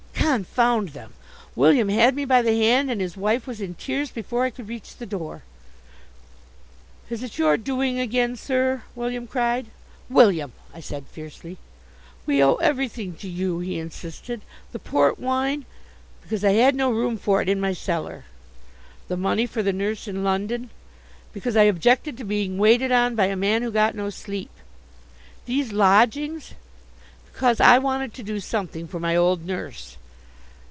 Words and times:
Confound 0.31 0.89
them! 0.89 1.13
William 1.57 1.89
had 1.89 2.15
me 2.15 2.23
by 2.23 2.41
the 2.41 2.55
hand, 2.57 2.89
and 2.89 3.01
his 3.01 3.17
wife 3.17 3.45
was 3.45 3.59
in 3.59 3.73
tears 3.73 4.11
before 4.11 4.45
I 4.45 4.49
could 4.49 4.69
reach 4.69 4.95
the 4.95 5.05
door. 5.05 5.43
"Is 7.09 7.21
it 7.21 7.37
your 7.37 7.57
doing 7.57 7.99
again, 7.99 8.37
sir?" 8.37 8.83
William 8.95 9.27
cried. 9.27 9.65
"William!" 10.09 10.53
I 10.73 10.79
said, 10.79 11.03
fiercely. 11.11 11.57
"We 12.25 12.41
owe 12.41 12.55
everything 12.55 13.17
to 13.17 13.27
you," 13.27 13.59
he 13.59 13.77
insisted. 13.77 14.39
"The 14.71 14.79
port 14.79 15.19
wine" 15.19 15.65
"Because 16.21 16.45
I 16.45 16.53
had 16.53 16.75
no 16.75 16.91
room 16.93 17.17
for 17.17 17.41
it 17.41 17.49
in 17.49 17.59
my 17.59 17.73
cellar." 17.73 18.23
"The 19.09 19.17
money 19.17 19.45
for 19.45 19.61
the 19.61 19.73
nurse 19.73 20.07
in 20.07 20.23
London" 20.23 20.69
"Because 21.33 21.57
I 21.57 21.63
objected 21.63 22.15
to 22.17 22.23
being 22.23 22.57
waited 22.57 22.91
on 22.93 23.15
by 23.15 23.25
a 23.25 23.35
man 23.35 23.63
who 23.63 23.71
got 23.71 23.95
no 23.95 24.09
sleep." 24.09 24.51
"These 25.45 25.73
lodgings" 25.73 26.53
"Because 27.33 27.59
I 27.59 27.79
wanted 27.79 28.13
to 28.13 28.23
do 28.23 28.39
something 28.39 28.87
for 28.87 28.99
my 28.99 29.13
old 29.13 29.45
nurse." 29.45 29.97